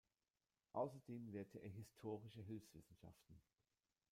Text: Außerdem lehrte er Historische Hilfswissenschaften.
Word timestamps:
Außerdem 0.73 1.27
lehrte 1.27 1.59
er 1.61 1.69
Historische 1.69 2.41
Hilfswissenschaften. 2.41 3.39